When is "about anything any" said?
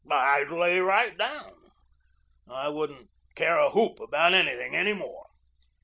3.99-4.93